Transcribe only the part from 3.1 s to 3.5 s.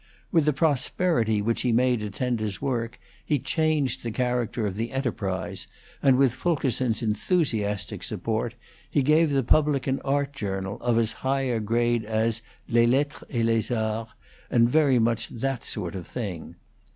he